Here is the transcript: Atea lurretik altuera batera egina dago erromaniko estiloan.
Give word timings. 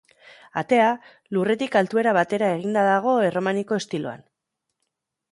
Atea 0.59 0.85
lurretik 1.35 1.75
altuera 1.81 2.13
batera 2.19 2.49
egina 2.55 2.85
dago 2.87 3.13
erromaniko 3.27 3.77
estiloan. 3.83 4.25